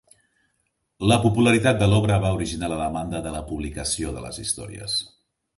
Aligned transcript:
La 1.11 1.17
popularitat 1.25 1.83
de 1.83 1.89
l'obra 1.91 2.17
va 2.25 2.33
originar 2.37 2.71
la 2.73 2.81
demanda 2.81 3.21
de 3.29 3.37
la 3.37 3.45
publicació 3.53 4.15
de 4.17 4.29
les 4.29 4.45
històries. 4.47 5.01